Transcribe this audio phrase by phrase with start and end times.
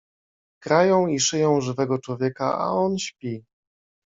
[0.63, 3.43] Krają i szyją żywego człowieka, a on śpi.